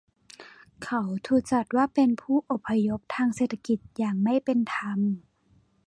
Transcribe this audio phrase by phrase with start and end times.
[0.83, 4.99] เขาถูกจัดว่าเป็นผู้อพยพทางเศรษฐกิจอย่างไม่เป็นธรรม